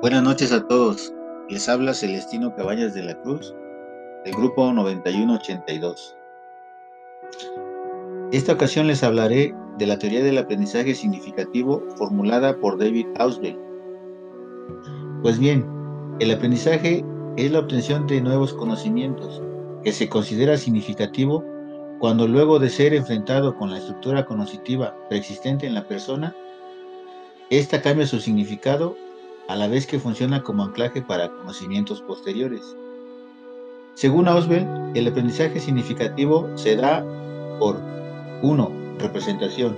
Buenas 0.00 0.22
noches 0.22 0.52
a 0.52 0.64
todos. 0.64 1.12
Les 1.48 1.68
habla 1.68 1.92
Celestino 1.92 2.54
Cabañas 2.54 2.94
de 2.94 3.02
la 3.02 3.20
Cruz, 3.20 3.52
del 4.24 4.32
grupo 4.32 4.72
9182. 4.72 6.16
Esta 8.30 8.52
ocasión 8.52 8.86
les 8.86 9.02
hablaré 9.02 9.52
de 9.76 9.86
la 9.88 9.98
teoría 9.98 10.22
del 10.22 10.38
aprendizaje 10.38 10.94
significativo 10.94 11.82
formulada 11.96 12.56
por 12.60 12.78
David 12.78 13.08
Ausubel. 13.18 13.58
Pues 15.22 15.40
bien, 15.40 15.66
el 16.20 16.30
aprendizaje 16.30 17.04
es 17.36 17.50
la 17.50 17.58
obtención 17.58 18.06
de 18.06 18.20
nuevos 18.20 18.54
conocimientos 18.54 19.42
que 19.82 19.90
se 19.90 20.08
considera 20.08 20.58
significativo 20.58 21.44
cuando 21.98 22.28
luego 22.28 22.60
de 22.60 22.70
ser 22.70 22.94
enfrentado 22.94 23.56
con 23.56 23.72
la 23.72 23.78
estructura 23.78 24.24
cognitiva 24.26 24.96
preexistente 25.08 25.66
en 25.66 25.74
la 25.74 25.88
persona, 25.88 26.36
ésta 27.50 27.82
cambia 27.82 28.06
su 28.06 28.20
significado 28.20 28.96
a 29.48 29.56
la 29.56 29.66
vez 29.66 29.86
que 29.86 29.98
funciona 29.98 30.42
como 30.42 30.62
anclaje 30.62 31.02
para 31.02 31.30
conocimientos 31.30 32.02
posteriores. 32.02 32.76
Según 33.94 34.28
Ausubel, 34.28 34.66
el 34.94 35.08
aprendizaje 35.08 35.58
significativo 35.58 36.46
se 36.54 36.76
da 36.76 37.04
por 37.58 37.80
1. 38.42 38.70
Representación. 38.98 39.76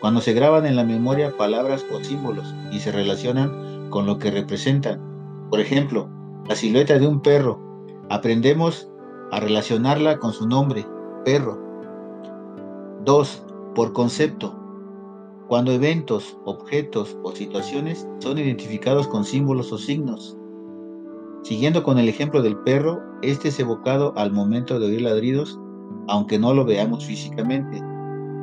Cuando 0.00 0.20
se 0.20 0.32
graban 0.32 0.66
en 0.66 0.74
la 0.74 0.84
memoria 0.84 1.36
palabras 1.36 1.84
o 1.92 2.02
símbolos 2.02 2.52
y 2.72 2.80
se 2.80 2.90
relacionan 2.90 3.90
con 3.90 4.06
lo 4.06 4.18
que 4.18 4.30
representan. 4.30 5.00
Por 5.50 5.60
ejemplo, 5.60 6.08
la 6.48 6.56
silueta 6.56 6.98
de 6.98 7.06
un 7.06 7.20
perro. 7.20 7.60
Aprendemos 8.10 8.88
a 9.30 9.38
relacionarla 9.38 10.18
con 10.18 10.32
su 10.32 10.48
nombre, 10.48 10.86
perro. 11.24 11.58
2. 13.04 13.42
Por 13.74 13.92
concepto. 13.92 14.63
Cuando 15.48 15.72
eventos, 15.72 16.38
objetos 16.44 17.16
o 17.22 17.32
situaciones 17.32 18.08
son 18.18 18.38
identificados 18.38 19.06
con 19.08 19.24
símbolos 19.24 19.72
o 19.72 19.78
signos. 19.78 20.36
Siguiendo 21.42 21.82
con 21.82 21.98
el 21.98 22.08
ejemplo 22.08 22.40
del 22.40 22.56
perro, 22.56 23.02
este 23.20 23.48
es 23.48 23.60
evocado 23.60 24.14
al 24.16 24.32
momento 24.32 24.78
de 24.78 24.86
oír 24.86 25.02
ladridos, 25.02 25.60
aunque 26.08 26.38
no 26.38 26.54
lo 26.54 26.64
veamos 26.64 27.04
físicamente. 27.04 27.82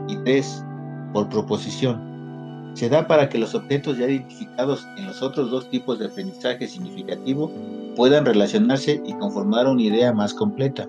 Y 0.07 0.15
3. 0.17 0.65
Por 1.11 1.27
proposición. 1.29 2.71
Se 2.75 2.87
da 2.87 3.07
para 3.07 3.27
que 3.27 3.39
los 3.39 3.55
objetos 3.55 3.97
ya 3.97 4.07
identificados 4.07 4.85
en 4.97 5.07
los 5.07 5.21
otros 5.21 5.49
dos 5.49 5.69
tipos 5.69 5.97
de 5.97 6.05
aprendizaje 6.05 6.67
significativo 6.67 7.51
puedan 7.95 8.25
relacionarse 8.25 9.01
y 9.05 9.13
conformar 9.13 9.67
una 9.67 9.81
idea 9.81 10.13
más 10.13 10.33
completa. 10.33 10.87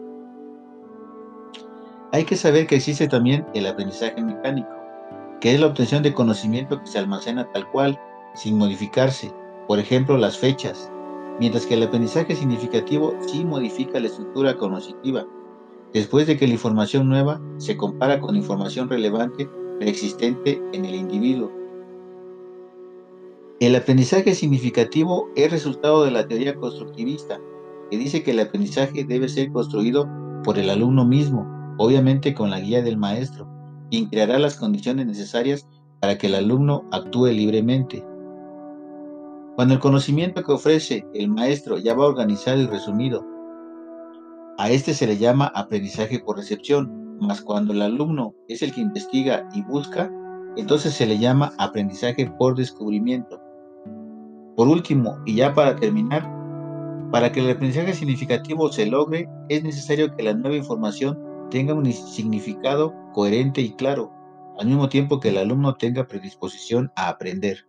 Hay 2.12 2.24
que 2.24 2.36
saber 2.36 2.66
que 2.66 2.76
existe 2.76 3.08
también 3.08 3.46
el 3.54 3.66
aprendizaje 3.66 4.22
mecánico, 4.22 4.68
que 5.42 5.52
es 5.52 5.60
la 5.60 5.66
obtención 5.66 6.04
de 6.04 6.14
conocimiento 6.14 6.80
que 6.80 6.86
se 6.86 7.00
almacena 7.00 7.50
tal 7.50 7.68
cual, 7.72 7.98
sin 8.32 8.56
modificarse, 8.56 9.32
por 9.66 9.80
ejemplo 9.80 10.16
las 10.16 10.38
fechas, 10.38 10.88
mientras 11.40 11.66
que 11.66 11.74
el 11.74 11.82
aprendizaje 11.82 12.36
significativo 12.36 13.12
sí 13.26 13.44
modifica 13.44 13.98
la 13.98 14.06
estructura 14.06 14.56
cognitiva, 14.56 15.26
después 15.92 16.28
de 16.28 16.36
que 16.36 16.46
la 16.46 16.52
información 16.52 17.08
nueva 17.08 17.40
se 17.56 17.76
compara 17.76 18.20
con 18.20 18.36
información 18.36 18.88
relevante 18.88 19.50
preexistente 19.80 20.62
en 20.72 20.84
el 20.84 20.94
individuo. 20.94 21.50
El 23.58 23.74
aprendizaje 23.74 24.36
significativo 24.36 25.28
es 25.34 25.50
resultado 25.50 26.04
de 26.04 26.12
la 26.12 26.28
teoría 26.28 26.54
constructivista, 26.54 27.40
que 27.90 27.98
dice 27.98 28.22
que 28.22 28.30
el 28.30 28.38
aprendizaje 28.38 29.02
debe 29.02 29.28
ser 29.28 29.50
construido 29.50 30.08
por 30.44 30.56
el 30.56 30.70
alumno 30.70 31.04
mismo, 31.04 31.74
obviamente 31.78 32.32
con 32.32 32.48
la 32.48 32.60
guía 32.60 32.80
del 32.80 32.96
maestro, 32.96 33.48
quien 33.92 34.06
creará 34.06 34.38
las 34.38 34.56
condiciones 34.56 35.04
necesarias 35.04 35.68
para 36.00 36.16
que 36.16 36.26
el 36.26 36.34
alumno 36.34 36.88
actúe 36.92 37.26
libremente. 37.26 38.02
Cuando 39.54 39.74
el 39.74 39.80
conocimiento 39.80 40.42
que 40.42 40.52
ofrece 40.52 41.06
el 41.12 41.28
maestro 41.28 41.76
ya 41.76 41.92
va 41.92 42.06
organizado 42.06 42.58
y 42.62 42.66
resumido, 42.66 43.22
a 44.56 44.70
este 44.70 44.94
se 44.94 45.06
le 45.06 45.18
llama 45.18 45.52
aprendizaje 45.54 46.20
por 46.20 46.38
recepción, 46.38 47.18
mas 47.20 47.42
cuando 47.42 47.74
el 47.74 47.82
alumno 47.82 48.34
es 48.48 48.62
el 48.62 48.72
que 48.72 48.80
investiga 48.80 49.46
y 49.52 49.62
busca, 49.64 50.10
entonces 50.56 50.94
se 50.94 51.04
le 51.04 51.18
llama 51.18 51.52
aprendizaje 51.58 52.32
por 52.38 52.56
descubrimiento. 52.56 53.42
Por 54.56 54.68
último, 54.68 55.18
y 55.26 55.36
ya 55.36 55.52
para 55.52 55.76
terminar, 55.76 56.26
para 57.10 57.30
que 57.30 57.40
el 57.40 57.50
aprendizaje 57.50 57.92
significativo 57.92 58.72
se 58.72 58.86
logre, 58.86 59.28
es 59.50 59.62
necesario 59.62 60.16
que 60.16 60.22
la 60.22 60.32
nueva 60.32 60.56
información 60.56 61.31
tenga 61.52 61.74
un 61.74 61.92
significado 61.92 62.94
coherente 63.12 63.60
y 63.60 63.72
claro, 63.74 64.10
al 64.58 64.66
mismo 64.66 64.88
tiempo 64.88 65.20
que 65.20 65.28
el 65.28 65.36
alumno 65.36 65.74
tenga 65.74 66.06
predisposición 66.06 66.90
a 66.96 67.10
aprender. 67.10 67.66